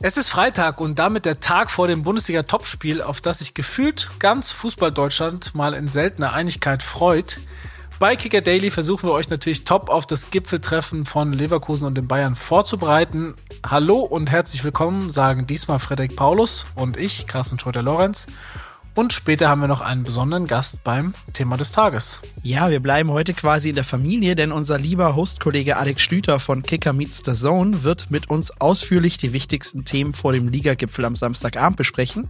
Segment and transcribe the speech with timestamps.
[0.00, 4.52] Es ist Freitag und damit der Tag vor dem Bundesliga-Topspiel, auf das sich gefühlt ganz
[4.52, 7.40] Fußball-Deutschland mal in seltener Einigkeit freut.
[7.98, 12.06] Bei Kicker Daily versuchen wir euch natürlich top auf das Gipfeltreffen von Leverkusen und den
[12.06, 13.34] Bayern vorzubereiten.
[13.68, 18.28] Hallo und herzlich willkommen, sagen diesmal Frederik Paulus und ich, Carsten Schröter-Lorenz.
[18.98, 22.20] Und später haben wir noch einen besonderen Gast beim Thema des Tages.
[22.42, 26.64] Ja, wir bleiben heute quasi in der Familie, denn unser lieber Hostkollege Alex Schlüter von
[26.64, 31.14] Kicker Meets the Zone wird mit uns ausführlich die wichtigsten Themen vor dem Ligagipfel am
[31.14, 32.26] Samstagabend besprechen.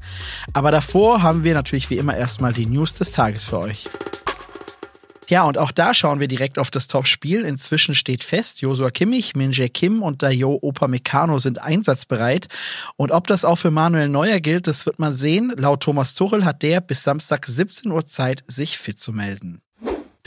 [0.53, 3.89] Aber davor haben wir natürlich wie immer erstmal die News des Tages für euch.
[5.29, 7.45] Ja, und auch da schauen wir direkt auf das Topspiel.
[7.45, 12.49] Inzwischen steht fest, Josua Kimmich, Minje Kim und Dayo Opamecano sind einsatzbereit.
[12.97, 15.53] Und ob das auch für Manuel Neuer gilt, das wird man sehen.
[15.57, 19.61] Laut Thomas Tuchel hat der bis Samstag 17 Uhr Zeit, sich fit zu melden.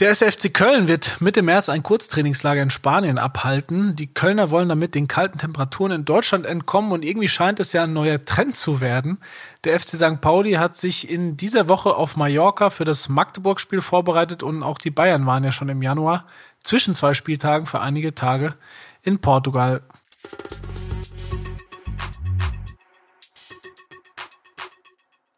[0.02, 3.94] Der SFC Köln wird Mitte März ein Kurztrainingslager in Spanien abhalten.
[3.94, 7.84] Die Kölner wollen damit den kalten Temperaturen in Deutschland entkommen und irgendwie scheint es ja
[7.84, 9.18] ein neuer Trend zu werden.
[9.62, 10.20] Der FC St.
[10.20, 14.90] Pauli hat sich in dieser Woche auf Mallorca für das Magdeburg-Spiel vorbereitet und auch die
[14.90, 16.26] Bayern waren ja schon im Januar
[16.64, 18.56] zwischen zwei Spieltagen für einige Tage
[19.04, 19.82] in Portugal.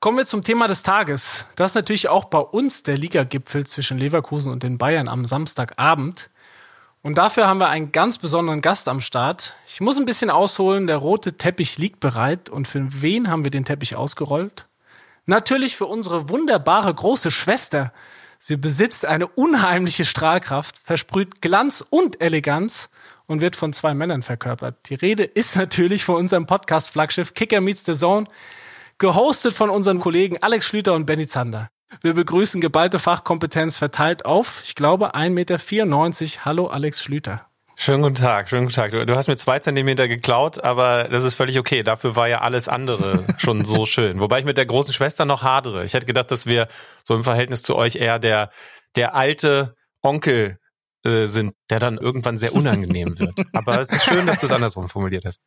[0.04, 1.46] Kommen wir zum Thema des Tages.
[1.56, 6.28] Das ist natürlich auch bei uns der Ligagipfel zwischen Leverkusen und den Bayern am Samstagabend.
[7.00, 9.54] Und dafür haben wir einen ganz besonderen Gast am Start.
[9.66, 12.50] Ich muss ein bisschen ausholen, der rote Teppich liegt bereit.
[12.50, 14.66] Und für wen haben wir den Teppich ausgerollt?
[15.24, 17.90] Natürlich für unsere wunderbare große Schwester.
[18.38, 22.90] Sie besitzt eine unheimliche Strahlkraft, versprüht Glanz und Eleganz
[23.26, 24.76] und wird von zwei Männern verkörpert.
[24.90, 28.26] Die Rede ist natürlich von unserem Podcast-Flaggschiff Kicker Meets the Zone
[28.98, 31.68] gehostet von unseren Kollegen Alex Schlüter und Benny Zander.
[32.00, 36.44] Wir begrüßen geballte Fachkompetenz verteilt auf, ich glaube, 1,94 Meter.
[36.44, 37.46] Hallo Alex Schlüter.
[37.76, 38.92] Schönen guten Tag, schönen guten Tag.
[38.92, 41.82] Du, du, hast mir zwei Zentimeter geklaut, aber das ist völlig okay.
[41.82, 44.20] Dafür war ja alles andere schon so schön.
[44.20, 45.84] Wobei ich mit der großen Schwester noch hadere.
[45.84, 46.68] Ich hätte gedacht, dass wir
[47.02, 48.50] so im Verhältnis zu euch eher der,
[48.94, 50.58] der alte Onkel
[51.04, 53.34] äh, sind, der dann irgendwann sehr unangenehm wird.
[53.52, 55.40] Aber es ist schön, dass du es andersrum formuliert hast.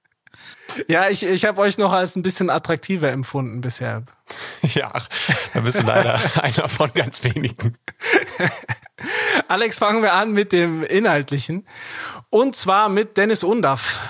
[0.88, 4.03] Ja, ich, ich habe euch noch als ein bisschen attraktiver empfunden bisher.
[4.74, 4.91] Ja,
[5.53, 7.78] da bist du leider einer von ganz wenigen.
[9.47, 11.66] Alex, fangen wir an mit dem Inhaltlichen.
[12.30, 14.02] Und zwar mit Dennis Undaff.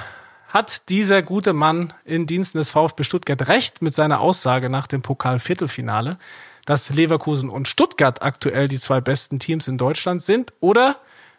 [0.48, 5.02] Hat dieser gute Mann in Diensten des VfB Stuttgart recht mit seiner Aussage nach dem
[5.02, 6.18] Pokal-Viertelfinale,
[6.66, 10.54] dass Leverkusen und Stuttgart aktuell die zwei besten Teams in Deutschland sind?
[10.60, 10.98] Oder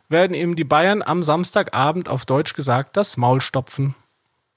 [0.09, 3.95] werden ihm die Bayern am Samstagabend auf Deutsch gesagt das Maul stopfen?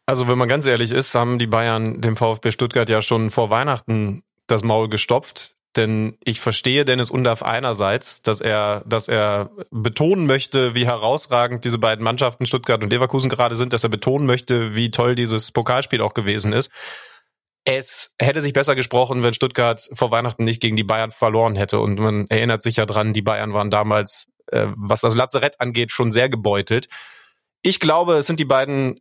[0.05, 3.49] Also wenn man ganz ehrlich ist, haben die Bayern dem VfB Stuttgart ja schon vor
[3.49, 5.55] Weihnachten das Maul gestopft.
[5.77, 11.77] Denn ich verstehe Dennis Undaff einerseits, dass er, dass er betonen möchte, wie herausragend diese
[11.77, 16.01] beiden Mannschaften Stuttgart und Leverkusen gerade sind, dass er betonen möchte, wie toll dieses Pokalspiel
[16.01, 16.71] auch gewesen ist.
[17.63, 21.79] Es hätte sich besser gesprochen, wenn Stuttgart vor Weihnachten nicht gegen die Bayern verloren hätte.
[21.79, 25.91] Und man erinnert sich ja dran, die Bayern waren damals, äh, was das Lazarett angeht,
[25.91, 26.87] schon sehr gebeutelt.
[27.61, 28.99] Ich glaube, es sind die beiden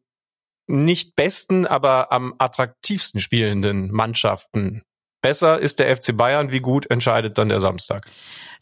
[0.71, 4.83] nicht besten, aber am attraktivsten spielenden Mannschaften.
[5.23, 8.07] Besser ist der FC Bayern, wie gut entscheidet dann der Samstag.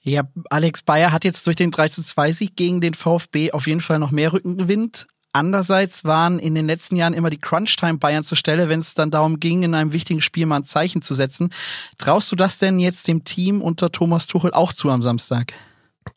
[0.01, 3.67] Ja, Alex Bayer hat jetzt durch den 3 zu 2 Sieg gegen den VfB auf
[3.67, 5.07] jeden Fall noch mehr Rückenwind.
[5.33, 9.11] Andererseits waren in den letzten Jahren immer die Crunch-Time Bayern zur Stelle, wenn es dann
[9.11, 11.51] darum ging, in einem wichtigen Spiel mal ein Zeichen zu setzen.
[11.99, 15.53] Traust du das denn jetzt dem Team unter Thomas Tuchel auch zu am Samstag?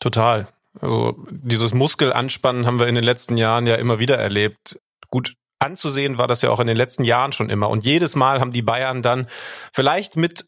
[0.00, 0.48] Total.
[0.80, 4.80] Also dieses Muskelanspannen haben wir in den letzten Jahren ja immer wieder erlebt.
[5.10, 7.70] Gut, anzusehen war das ja auch in den letzten Jahren schon immer.
[7.70, 9.26] Und jedes Mal haben die Bayern dann
[9.72, 10.46] vielleicht mit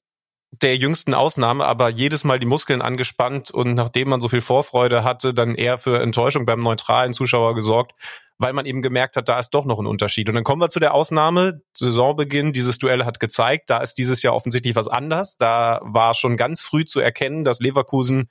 [0.63, 5.03] der jüngsten Ausnahme, aber jedes Mal die Muskeln angespannt und nachdem man so viel Vorfreude
[5.03, 7.93] hatte, dann eher für Enttäuschung beim neutralen Zuschauer gesorgt,
[8.39, 10.29] weil man eben gemerkt hat, da ist doch noch ein Unterschied.
[10.29, 11.63] Und dann kommen wir zu der Ausnahme.
[11.73, 15.37] Saisonbeginn, dieses Duell hat gezeigt, da ist dieses Jahr offensichtlich was anders.
[15.37, 18.29] Da war schon ganz früh zu erkennen, dass Leverkusen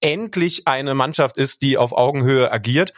[0.00, 2.92] endlich eine Mannschaft ist, die auf Augenhöhe agiert.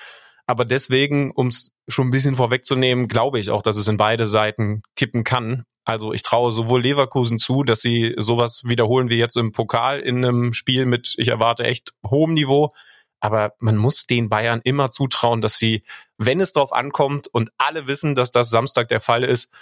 [0.48, 4.26] Aber deswegen, um es schon ein bisschen vorwegzunehmen, glaube ich auch, dass es in beide
[4.26, 5.64] Seiten kippen kann.
[5.84, 10.24] Also ich traue sowohl Leverkusen zu, dass sie sowas wiederholen wie jetzt im Pokal in
[10.24, 12.72] einem Spiel mit, ich erwarte echt hohem Niveau.
[13.20, 15.82] Aber man muss den Bayern immer zutrauen, dass sie,
[16.16, 19.52] wenn es darauf ankommt und alle wissen, dass das Samstag der Fall ist,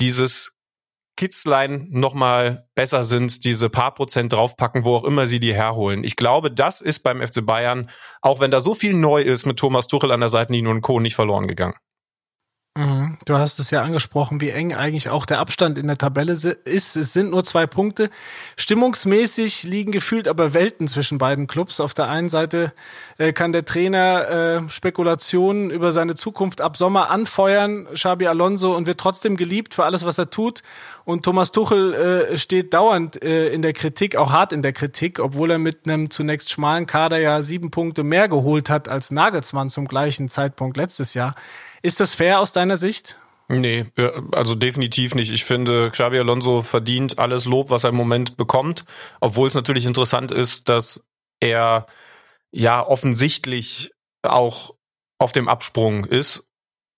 [0.00, 0.54] dieses
[1.22, 6.02] Kitzlein nochmal besser sind, diese paar Prozent draufpacken, wo auch immer sie die herholen.
[6.02, 7.88] Ich glaube, das ist beim FC Bayern,
[8.22, 10.98] auch wenn da so viel neu ist mit Thomas Tuchel an der Seitenlinie und Co.
[10.98, 11.76] nicht verloren gegangen.
[13.24, 16.96] Du hast es ja angesprochen, wie eng eigentlich auch der Abstand in der Tabelle ist.
[16.96, 18.10] Es sind nur zwei Punkte.
[18.56, 21.78] Stimmungsmäßig liegen gefühlt aber Welten zwischen beiden Clubs.
[21.78, 22.72] Auf der einen Seite
[23.18, 28.86] äh, kann der Trainer äh, Spekulationen über seine Zukunft ab Sommer anfeuern, Xabi Alonso, und
[28.86, 30.62] wird trotzdem geliebt für alles, was er tut.
[31.04, 35.50] Und Thomas Tuchel äh, steht dauernd in der Kritik, auch hart in der Kritik, obwohl
[35.50, 39.86] er mit einem zunächst schmalen Kader ja sieben Punkte mehr geholt hat als Nagelsmann zum
[39.86, 41.34] gleichen Zeitpunkt letztes Jahr.
[41.82, 43.11] Ist das fair aus deiner Sicht?
[43.52, 43.84] Nee,
[44.32, 45.30] also definitiv nicht.
[45.30, 48.86] Ich finde, Xabi Alonso verdient alles Lob, was er im Moment bekommt,
[49.20, 51.04] obwohl es natürlich interessant ist, dass
[51.38, 51.86] er
[52.50, 54.74] ja offensichtlich auch
[55.18, 56.48] auf dem Absprung ist.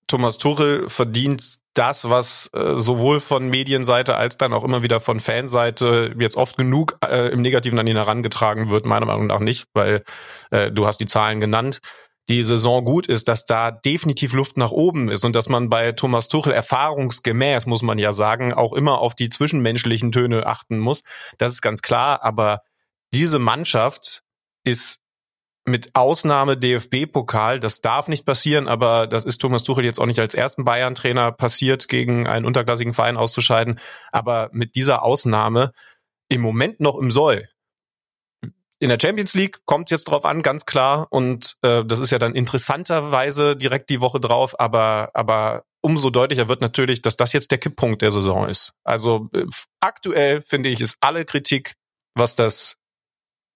[0.07, 5.19] Thomas Tuchel verdient das, was äh, sowohl von Medienseite als dann auch immer wieder von
[5.19, 9.65] Fanseite jetzt oft genug äh, im Negativen an ihn herangetragen wird, meiner Meinung nach nicht,
[9.75, 10.05] weil
[10.53, 11.81] äh, du hast die Zahlen genannt
[12.29, 15.93] die Saison gut ist, dass da definitiv Luft nach oben ist und dass man bei
[15.93, 21.03] Thomas Tuchel erfahrungsgemäß, muss man ja sagen, auch immer auf die zwischenmenschlichen Töne achten muss.
[21.39, 22.61] Das ist ganz klar, aber
[23.13, 24.23] diese Mannschaft
[24.65, 25.01] ist
[25.67, 30.21] mit Ausnahme DFB-Pokal, das darf nicht passieren, aber das ist Thomas Tuchel jetzt auch nicht
[30.21, 33.79] als ersten Bayern-Trainer passiert, gegen einen unterklassigen Verein auszuscheiden.
[34.13, 35.73] Aber mit dieser Ausnahme
[36.29, 37.49] im Moment noch im Soll
[38.81, 41.07] in der Champions League kommt es jetzt drauf an, ganz klar.
[41.11, 46.49] Und äh, das ist ja dann interessanterweise direkt die Woche drauf, aber, aber umso deutlicher
[46.49, 48.73] wird natürlich, dass das jetzt der Kipppunkt der Saison ist.
[48.85, 49.45] Also äh,
[49.81, 51.75] aktuell finde ich, ist alle Kritik,
[52.15, 52.77] was das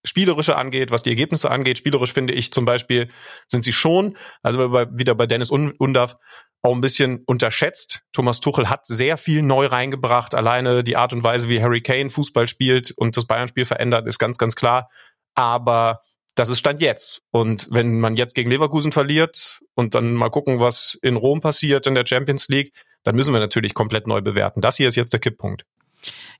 [0.05, 1.79] Spielerische angeht, was die Ergebnisse angeht.
[1.79, 3.09] Spielerisch finde ich zum Beispiel,
[3.49, 4.59] sind sie schon, also
[4.93, 6.17] wieder bei Dennis Undav,
[6.69, 8.03] auch ein bisschen unterschätzt.
[8.13, 10.35] Thomas Tuchel hat sehr viel neu reingebracht.
[10.35, 14.19] Alleine die Art und Weise, wie Harry Kane Fußball spielt und das Bayern-Spiel verändert, ist
[14.19, 14.89] ganz, ganz klar
[15.39, 16.03] aber
[16.35, 17.23] das ist Stand jetzt.
[17.31, 21.87] Und wenn man jetzt gegen Leverkusen verliert und dann mal gucken, was in Rom passiert
[21.87, 22.73] in der Champions League,
[23.05, 24.61] dann müssen wir natürlich komplett neu bewerten.
[24.61, 25.65] Das hier ist jetzt der Kipppunkt.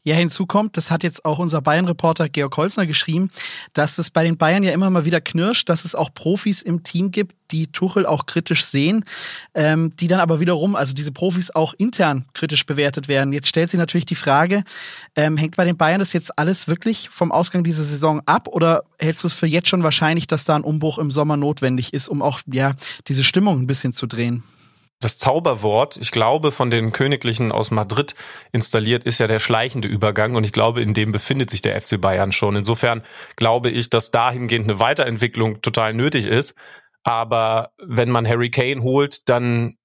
[0.03, 3.31] Ja, hinzu kommt, das hat jetzt auch unser Bayern-Reporter Georg Holzner geschrieben,
[3.75, 6.83] dass es bei den Bayern ja immer mal wieder knirscht, dass es auch Profis im
[6.83, 9.05] Team gibt, die Tuchel auch kritisch sehen,
[9.55, 13.33] ähm, die dann aber wiederum, also diese Profis auch intern kritisch bewertet werden.
[13.33, 14.65] Jetzt stellt sich natürlich die Frage,
[15.17, 18.85] ähm, hängt bei den Bayern das jetzt alles wirklich vom Ausgang dieser Saison ab oder
[18.99, 22.09] hältst du es für jetzt schon wahrscheinlich, dass da ein Umbruch im Sommer notwendig ist,
[22.09, 22.75] um auch ja
[23.09, 24.43] diese Stimmung ein bisschen zu drehen?
[25.01, 28.15] Das Zauberwort, ich glaube, von den Königlichen aus Madrid
[28.53, 32.01] installiert, ist ja der schleichende Übergang und ich glaube, in dem befindet sich der FC
[32.01, 32.57] Bayern schon.
[32.57, 33.03] Insofern
[33.37, 36.55] glaube ich, dass dahingehend eine Weiterentwicklung total nötig ist.
[37.05, 39.77] Aber wenn man Harry Kane holt, dann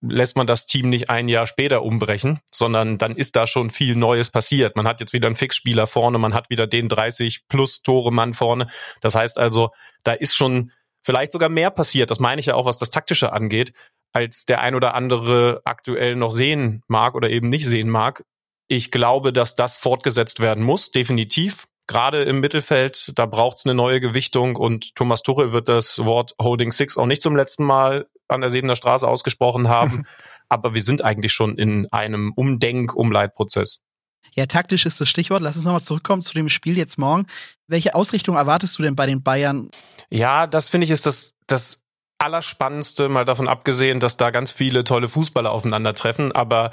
[0.00, 3.96] lässt man das Team nicht ein Jahr später umbrechen, sondern dann ist da schon viel
[3.96, 4.76] Neues passiert.
[4.76, 8.34] Man hat jetzt wieder einen Fixspieler vorne, man hat wieder den 30 plus Tore Mann
[8.34, 8.66] vorne.
[9.00, 9.70] Das heißt also,
[10.04, 10.70] da ist schon
[11.02, 12.10] vielleicht sogar mehr passiert.
[12.10, 13.72] Das meine ich ja auch, was das Taktische angeht
[14.12, 18.24] als der ein oder andere aktuell noch sehen mag oder eben nicht sehen mag.
[18.68, 21.66] Ich glaube, dass das fortgesetzt werden muss, definitiv.
[21.88, 26.34] Gerade im Mittelfeld, da braucht es eine neue Gewichtung und Thomas Tuchel wird das Wort
[26.40, 30.04] Holding Six auch nicht zum letzten Mal an der Sebener Straße ausgesprochen haben.
[30.48, 33.80] Aber wir sind eigentlich schon in einem Umdenk-Umleitprozess.
[34.34, 35.42] Ja, taktisch ist das Stichwort.
[35.42, 37.26] Lass uns nochmal zurückkommen zu dem Spiel jetzt morgen.
[37.66, 39.70] Welche Ausrichtung erwartest du denn bei den Bayern?
[40.10, 41.81] Ja, das finde ich ist das, das
[42.22, 46.32] Allerspannendste, mal davon abgesehen, dass da ganz viele tolle Fußballer aufeinandertreffen.
[46.32, 46.70] Aber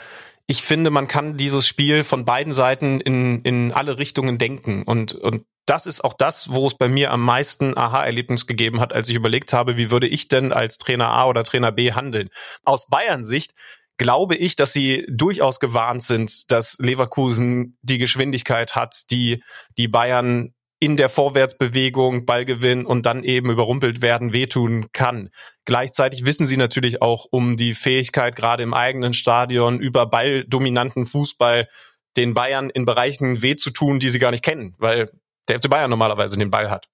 [0.47, 4.83] ich finde, man kann dieses Spiel von beiden Seiten in, in alle Richtungen denken.
[4.83, 8.91] Und, und das ist auch das, wo es bei mir am meisten Aha-Erlebnis gegeben hat,
[8.91, 12.29] als ich überlegt habe, wie würde ich denn als Trainer A oder Trainer B handeln.
[12.65, 13.53] Aus Bayern Sicht
[13.97, 19.43] glaube ich, dass sie durchaus gewarnt sind, dass Leverkusen die Geschwindigkeit hat, die
[19.77, 25.29] die Bayern in der Vorwärtsbewegung, Ballgewinn und dann eben überrumpelt werden, wehtun kann.
[25.65, 31.67] Gleichzeitig wissen sie natürlich auch um die Fähigkeit, gerade im eigenen Stadion über balldominanten Fußball
[32.15, 35.11] den Bayern in Bereichen weh zu tun, die sie gar nicht kennen, weil
[35.47, 36.87] der FC Bayern normalerweise den Ball hat.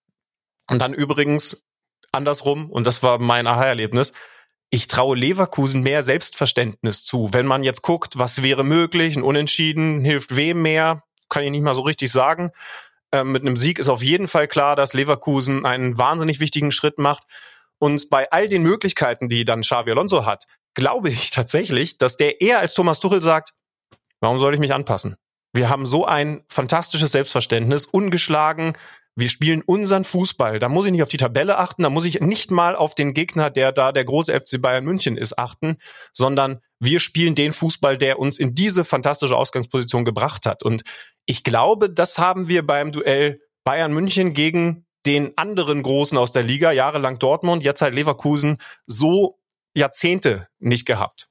[0.69, 1.63] Und dann übrigens
[2.11, 4.13] andersrum, und das war mein Aha-Erlebnis,
[4.71, 7.29] ich traue Leverkusen mehr Selbstverständnis zu.
[7.31, 11.61] Wenn man jetzt guckt, was wäre möglich, ein Unentschieden hilft wem mehr, kann ich nicht
[11.61, 12.51] mal so richtig sagen.
[13.11, 16.97] Ähm, mit einem Sieg ist auf jeden Fall klar, dass Leverkusen einen wahnsinnig wichtigen Schritt
[16.97, 17.23] macht.
[17.77, 22.41] Und bei all den Möglichkeiten, die dann Xavi Alonso hat, glaube ich tatsächlich, dass der
[22.41, 23.51] eher als Thomas Tuchel sagt,
[24.19, 25.15] warum soll ich mich anpassen?
[25.53, 28.73] Wir haben so ein fantastisches Selbstverständnis, ungeschlagen.
[29.15, 30.59] Wir spielen unseren Fußball.
[30.59, 33.13] Da muss ich nicht auf die Tabelle achten, da muss ich nicht mal auf den
[33.13, 35.77] Gegner, der da der große FC Bayern München ist, achten,
[36.11, 40.63] sondern wir spielen den Fußball, der uns in diese fantastische Ausgangsposition gebracht hat.
[40.63, 40.83] Und
[41.25, 46.43] ich glaube, das haben wir beim Duell Bayern München gegen den anderen Großen aus der
[46.43, 49.39] Liga, jahrelang Dortmund, jetzt halt Leverkusen, so
[49.75, 51.29] Jahrzehnte nicht gehabt.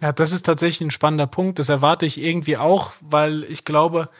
[0.00, 1.58] Ja, das ist tatsächlich ein spannender Punkt.
[1.58, 4.10] Das erwarte ich irgendwie auch, weil ich glaube,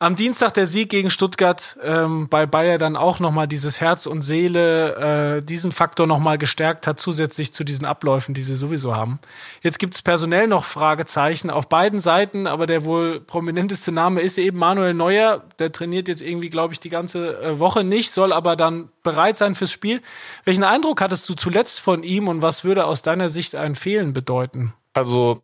[0.00, 4.22] am Dienstag der Sieg gegen Stuttgart ähm, bei Bayer dann auch nochmal dieses Herz und
[4.22, 9.18] Seele, äh, diesen Faktor nochmal gestärkt hat, zusätzlich zu diesen Abläufen, die sie sowieso haben.
[9.60, 14.38] Jetzt gibt es personell noch Fragezeichen auf beiden Seiten, aber der wohl prominenteste Name ist
[14.38, 15.42] eben Manuel Neuer.
[15.58, 19.36] Der trainiert jetzt irgendwie, glaube ich, die ganze äh, Woche nicht, soll aber dann bereit
[19.36, 20.00] sein fürs Spiel.
[20.44, 24.12] Welchen Eindruck hattest du zuletzt von ihm und was würde aus deiner Sicht ein Fehlen
[24.12, 24.74] bedeuten?
[24.94, 25.42] Also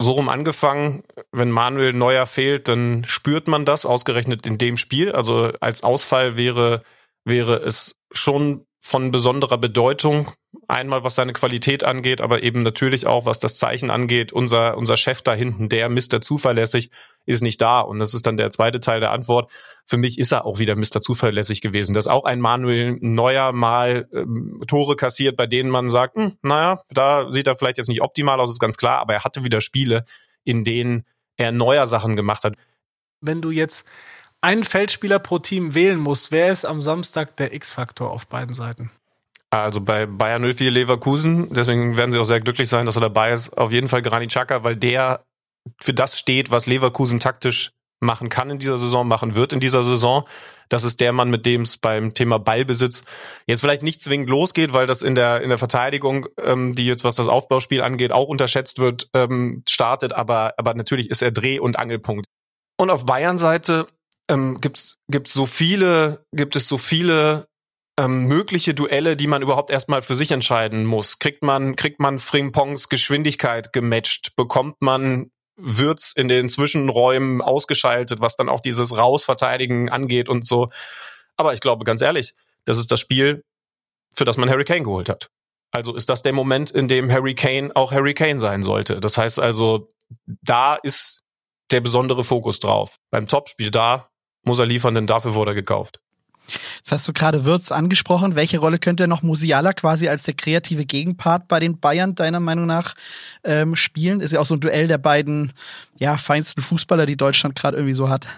[0.00, 5.12] so rum angefangen, wenn Manuel Neuer fehlt, dann spürt man das ausgerechnet in dem Spiel.
[5.12, 6.82] Also als Ausfall wäre,
[7.24, 10.32] wäre es schon von besonderer Bedeutung.
[10.68, 14.32] Einmal was seine Qualität angeht, aber eben natürlich auch was das Zeichen angeht.
[14.32, 16.20] Unser, unser Chef da hinten, der Mr.
[16.20, 16.90] Zuverlässig,
[17.24, 17.80] ist nicht da.
[17.80, 19.50] Und das ist dann der zweite Teil der Antwort.
[19.84, 21.00] Für mich ist er auch wieder Mr.
[21.00, 21.94] Zuverlässig gewesen.
[21.94, 26.82] Dass auch ein Manuel Neuer mal ähm, Tore kassiert, bei denen man sagt, hm, naja,
[26.90, 29.60] da sieht er vielleicht jetzt nicht optimal aus, ist ganz klar, aber er hatte wieder
[29.60, 30.04] Spiele,
[30.42, 31.04] in denen
[31.36, 32.54] er neuer Sachen gemacht hat.
[33.20, 33.86] Wenn du jetzt
[34.40, 38.90] einen Feldspieler pro Team wählen musst, wer ist am Samstag der X-Faktor auf beiden Seiten?
[39.50, 43.32] Also bei Bayern 04 Leverkusen, deswegen werden sie auch sehr glücklich sein, dass er dabei
[43.32, 43.56] ist.
[43.56, 45.24] Auf jeden Fall Granit Xhaka, weil der
[45.80, 49.82] für das steht, was Leverkusen taktisch machen kann in dieser Saison, machen wird in dieser
[49.82, 50.24] Saison.
[50.68, 53.04] Das ist der Mann, mit dem es beim Thema Ballbesitz
[53.46, 57.04] jetzt vielleicht nicht zwingend losgeht, weil das in der in der Verteidigung, ähm, die jetzt
[57.04, 60.12] was das Aufbauspiel angeht, auch unterschätzt wird, ähm, startet.
[60.12, 62.26] Aber aber natürlich ist er Dreh- und Angelpunkt.
[62.78, 63.86] Und auf Bayern-Seite
[64.28, 67.46] ähm, gibt's gibt's so viele gibt es so viele
[67.98, 71.18] ähm, mögliche Duelle, die man überhaupt erstmal für sich entscheiden muss.
[71.18, 74.36] Kriegt man kriegt man Frimpongs Geschwindigkeit gematcht?
[74.36, 80.68] Bekommt man Würz in den Zwischenräumen ausgeschaltet, was dann auch dieses Rausverteidigen angeht und so.
[81.36, 82.34] Aber ich glaube ganz ehrlich,
[82.64, 83.42] das ist das Spiel,
[84.14, 85.30] für das man Harry Kane geholt hat.
[85.70, 89.00] Also ist das der Moment, in dem Harry Kane auch Harry Kane sein sollte.
[89.00, 89.88] Das heißt also,
[90.26, 91.22] da ist
[91.70, 92.96] der besondere Fokus drauf.
[93.10, 94.08] Beim Topspiel da
[94.42, 96.00] muss er liefern, denn dafür wurde er gekauft.
[96.46, 98.36] Jetzt hast du gerade Würz angesprochen.
[98.36, 102.66] Welche Rolle könnte noch Musiala quasi als der kreative Gegenpart bei den Bayern deiner Meinung
[102.66, 102.94] nach
[103.44, 104.20] ähm, spielen?
[104.20, 105.52] Ist ja auch so ein Duell der beiden
[105.98, 108.28] ja, feinsten Fußballer, die Deutschland gerade irgendwie so hat.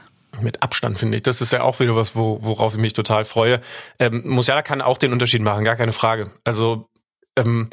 [0.41, 1.23] Mit Abstand finde ich.
[1.23, 3.61] Das ist ja auch wieder was, wo, worauf ich mich total freue.
[3.99, 6.31] Ähm, Musiala kann auch den Unterschied machen, gar keine Frage.
[6.45, 6.89] Also
[7.37, 7.71] ähm,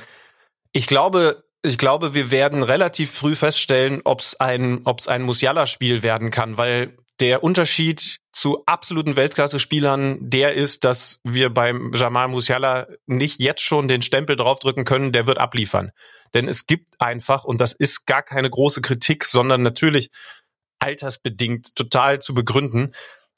[0.72, 6.04] ich glaube, ich glaube, wir werden relativ früh feststellen, ob es ein, ob's ein Musiala-Spiel
[6.04, 12.88] werden kann, weil der Unterschied zu absoluten Weltklasse-Spielern der ist, dass wir beim Jamal Musiala
[13.06, 15.92] nicht jetzt schon den Stempel draufdrücken können, der wird abliefern.
[16.34, 20.10] Denn es gibt einfach, und das ist gar keine große Kritik, sondern natürlich
[20.80, 22.94] altersbedingt total zu begründen,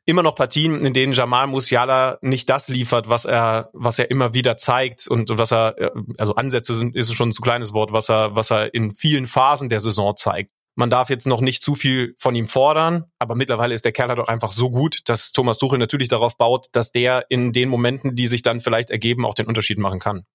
[0.08, 4.34] immer noch Partien, in denen Jamal Musiala nicht das liefert, was er, was er immer
[4.34, 5.76] wieder zeigt und was er,
[6.18, 9.28] also Ansätze sind, ist schon ein zu kleines Wort, was er, was er in vielen
[9.28, 10.52] Phasen der Saison zeigt.
[10.78, 14.10] Man darf jetzt noch nicht zu viel von ihm fordern, aber mittlerweile ist der Kerl
[14.10, 17.68] halt auch einfach so gut, dass Thomas Tuchel natürlich darauf baut, dass der in den
[17.68, 20.26] Momenten, die sich dann vielleicht ergeben, auch den Unterschied machen kann.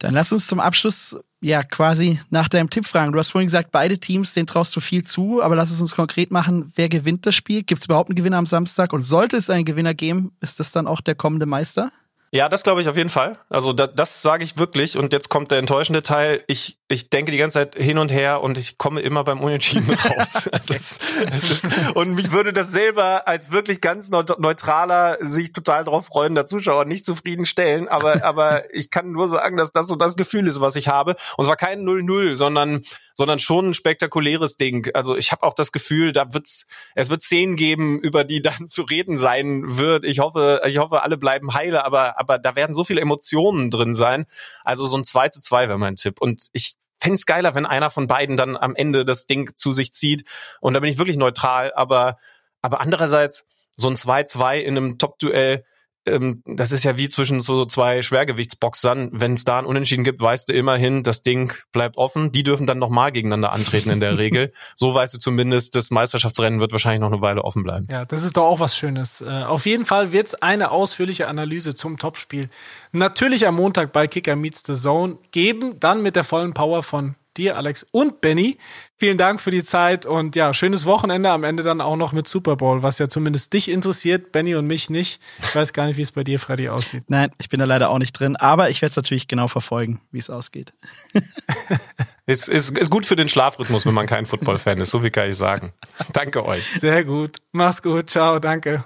[0.00, 3.12] Dann lass uns zum Abschluss ja quasi nach deinem Tipp fragen.
[3.12, 5.94] Du hast vorhin gesagt, beide Teams, denen traust du viel zu, aber lass es uns
[5.94, 6.72] konkret machen.
[6.74, 7.62] Wer gewinnt das Spiel?
[7.62, 8.92] Gibt es überhaupt einen Gewinner am Samstag?
[8.92, 11.92] Und sollte es einen Gewinner geben, ist das dann auch der kommende Meister?
[12.34, 13.38] Ja, das glaube ich auf jeden Fall.
[13.48, 14.98] Also da, das sage ich wirklich.
[14.98, 16.42] Und jetzt kommt der enttäuschende Teil.
[16.48, 19.94] Ich, ich denke die ganze Zeit hin und her und ich komme immer beim Unentschieden
[20.10, 20.48] raus.
[20.50, 25.84] das ist, das ist, und mich würde das selber als wirklich ganz neutraler, sich total
[25.84, 27.86] drauf freuender Zuschauer nicht zufriedenstellen.
[27.86, 31.14] Aber, aber ich kann nur sagen, dass das so das Gefühl ist, was ich habe.
[31.36, 32.82] Und zwar kein 0-0, sondern
[33.14, 34.90] sondern schon ein spektakuläres Ding.
[34.92, 38.66] Also ich habe auch das Gefühl, da wird's, es wird Szenen geben, über die dann
[38.66, 40.04] zu reden sein wird.
[40.04, 43.92] Ich hoffe, ich hoffe, alle bleiben heile, aber, aber da werden so viele Emotionen drin
[43.92, 44.24] sein.
[44.64, 46.20] Also so ein 2 zu 2 wäre mein Tipp.
[46.20, 49.72] Und ich fände es geiler, wenn einer von beiden dann am Ende das Ding zu
[49.72, 50.24] sich zieht.
[50.60, 52.16] Und da bin ich wirklich neutral, aber,
[52.62, 55.64] aber andererseits, so ein 2-2 in einem Top-Duell,
[56.06, 59.10] ähm, das ist ja wie zwischen so zwei Schwergewichtsboxern.
[59.12, 62.32] Wenn es da ein Unentschieden gibt, weißt du immerhin, das Ding bleibt offen.
[62.32, 64.52] Die dürfen dann nochmal gegeneinander antreten in der Regel.
[64.76, 67.88] So weißt du zumindest, das Meisterschaftsrennen wird wahrscheinlich noch eine Weile offen bleiben.
[67.90, 69.20] Ja, das ist doch auch was Schönes.
[69.20, 72.48] Äh, auf jeden Fall wird es eine ausführliche Analyse zum Topspiel
[72.94, 75.78] natürlich am Montag bei Kicker Meets the Zone geben.
[75.80, 78.58] Dann mit der vollen Power von dir, Alex und Benny.
[78.96, 82.28] Vielen Dank für die Zeit und ja, schönes Wochenende am Ende dann auch noch mit
[82.28, 85.20] Super Bowl, was ja zumindest dich interessiert, Benny und mich nicht.
[85.42, 87.04] Ich weiß gar nicht, wie es bei dir, Freddy, aussieht.
[87.08, 90.00] Nein, ich bin da leider auch nicht drin, aber ich werde es natürlich genau verfolgen,
[90.10, 90.72] wie es ausgeht.
[92.26, 95.28] ist, ist, ist gut für den Schlafrhythmus, wenn man kein Football-Fan ist, so wie kann
[95.28, 95.72] ich sagen.
[96.12, 96.64] Danke euch.
[96.78, 97.38] Sehr gut.
[97.52, 98.10] Mach's gut.
[98.10, 98.84] Ciao, danke.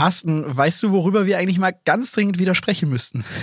[0.00, 3.22] Carsten, weißt du, worüber wir eigentlich mal ganz dringend widersprechen müssten?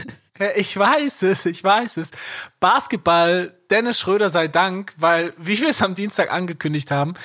[0.55, 2.11] Ich weiß es, ich weiß es.
[2.59, 7.15] Basketball, Dennis Schröder sei Dank, weil, wie wir es am Dienstag angekündigt haben,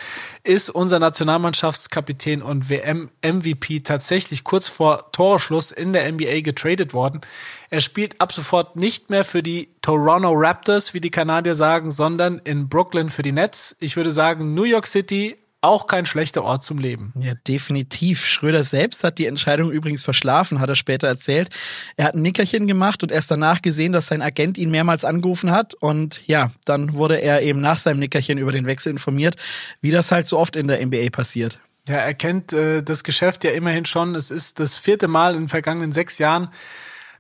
[0.45, 7.21] ist unser Nationalmannschaftskapitän und WM-MVP tatsächlich kurz vor Torschluss in der NBA getradet worden.
[7.69, 12.39] Er spielt ab sofort nicht mehr für die Toronto Raptors, wie die Kanadier sagen, sondern
[12.39, 13.77] in Brooklyn für die Nets.
[13.79, 17.13] Ich würde sagen, New York City auch kein schlechter Ort zum Leben.
[17.19, 18.27] Ja, definitiv.
[18.27, 21.51] Schröder selbst hat die Entscheidung übrigens verschlafen, hat er später erzählt.
[21.97, 25.53] Er hat ein Nickerchen gemacht und erst danach gesehen, dass sein Agent ihn mehrmals angerufen
[25.53, 25.75] hat.
[25.75, 29.37] Und ja, dann wurde er eben nach seinem Nickerchen über den Wechsel informiert,
[29.81, 31.59] wie das halt so oft in der NBA passiert.
[31.89, 34.15] Ja, er kennt äh, das Geschäft ja immerhin schon.
[34.15, 36.49] Es ist das vierte Mal in den vergangenen sechs Jahren,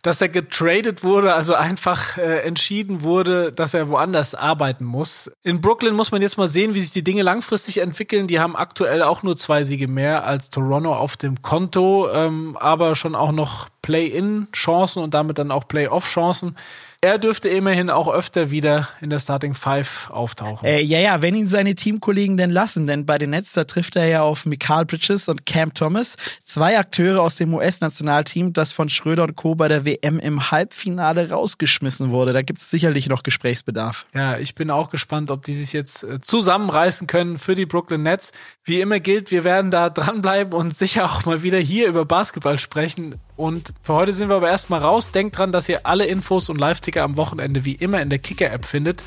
[0.02, 5.30] dass er getradet wurde, also einfach äh, entschieden wurde, dass er woanders arbeiten muss.
[5.44, 8.26] In Brooklyn muss man jetzt mal sehen, wie sich die Dinge langfristig entwickeln.
[8.26, 12.96] Die haben aktuell auch nur zwei Siege mehr als Toronto auf dem Konto, ähm, aber
[12.96, 16.56] schon auch noch Play-in-Chancen und damit dann auch Play-off-Chancen
[17.04, 20.64] er dürfte immerhin auch öfter wieder in der Starting Five auftauchen.
[20.64, 23.96] Äh, ja, ja, wenn ihn seine Teamkollegen denn lassen, denn bei den Nets, da trifft
[23.96, 28.88] er ja auf Mikal Bridges und Cam Thomas, zwei Akteure aus dem US-Nationalteam, das von
[28.88, 29.56] Schröder und Co.
[29.56, 32.32] bei der WM im Halbfinale rausgeschmissen wurde.
[32.32, 34.06] Da gibt es sicherlich noch Gesprächsbedarf.
[34.14, 38.04] Ja, ich bin auch gespannt, ob die sich jetzt äh, zusammenreißen können für die Brooklyn
[38.04, 38.30] Nets.
[38.62, 42.60] Wie immer gilt, wir werden da dranbleiben und sicher auch mal wieder hier über Basketball
[42.60, 43.16] sprechen.
[43.42, 45.10] Und für heute sind wir aber erstmal raus.
[45.10, 48.64] Denkt dran, dass ihr alle Infos und Live-Ticker am Wochenende wie immer in der Kicker-App
[48.64, 49.02] findet.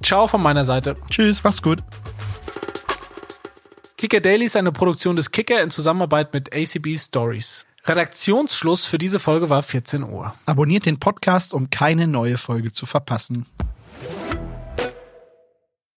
[0.00, 0.94] Ciao von meiner Seite.
[1.10, 1.80] Tschüss, macht's gut.
[3.96, 7.66] Kicker Daily ist eine Produktion des Kicker in Zusammenarbeit mit ACB Stories.
[7.84, 10.32] Redaktionsschluss für diese Folge war 14 Uhr.
[10.46, 13.44] Abonniert den Podcast, um keine neue Folge zu verpassen.